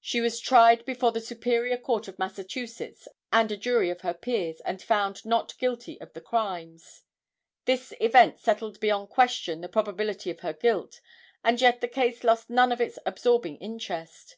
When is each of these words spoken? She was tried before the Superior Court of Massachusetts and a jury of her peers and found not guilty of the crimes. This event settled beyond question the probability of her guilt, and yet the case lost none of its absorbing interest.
She 0.00 0.20
was 0.20 0.40
tried 0.40 0.84
before 0.84 1.12
the 1.12 1.20
Superior 1.20 1.78
Court 1.78 2.08
of 2.08 2.18
Massachusetts 2.18 3.06
and 3.32 3.52
a 3.52 3.56
jury 3.56 3.90
of 3.90 4.00
her 4.00 4.12
peers 4.12 4.60
and 4.62 4.82
found 4.82 5.24
not 5.24 5.56
guilty 5.56 6.00
of 6.00 6.14
the 6.14 6.20
crimes. 6.20 7.04
This 7.64 7.94
event 8.00 8.40
settled 8.40 8.80
beyond 8.80 9.10
question 9.10 9.60
the 9.60 9.68
probability 9.68 10.30
of 10.32 10.40
her 10.40 10.52
guilt, 10.52 11.00
and 11.44 11.60
yet 11.60 11.80
the 11.80 11.86
case 11.86 12.24
lost 12.24 12.50
none 12.50 12.72
of 12.72 12.80
its 12.80 12.98
absorbing 13.06 13.56
interest. 13.58 14.36